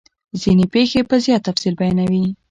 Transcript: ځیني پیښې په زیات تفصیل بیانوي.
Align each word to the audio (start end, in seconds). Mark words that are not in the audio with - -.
ځیني 0.41 0.65
پیښې 0.73 1.01
په 1.09 1.15
زیات 1.23 1.41
تفصیل 1.47 1.73
بیانوي. 1.79 2.25